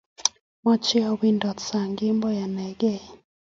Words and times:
machame 0.63 1.05
awendi 1.09 1.49
sang 1.67 1.91
kemboi 1.97 2.37
anegei 2.45 3.03